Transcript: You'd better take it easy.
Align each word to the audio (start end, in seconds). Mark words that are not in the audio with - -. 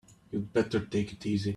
You'd 0.31 0.51
better 0.53 0.79
take 0.83 1.13
it 1.13 1.25
easy. 1.27 1.49